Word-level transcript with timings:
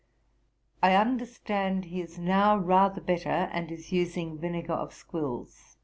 I 0.81 0.95
understand 0.95 1.85
he 1.85 2.01
is 2.01 2.17
now 2.17 2.57
rather 2.57 2.99
better, 2.99 3.29
and 3.29 3.71
is 3.71 3.91
using 3.91 4.39
vinegar 4.39 4.73
of 4.73 4.95
squills. 4.95 5.77